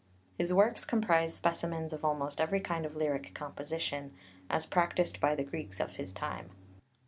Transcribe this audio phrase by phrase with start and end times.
[0.35, 4.15] His works comprise specimens of almost every kind of lyric composition,
[4.49, 6.49] as practised by the Greeks of his time.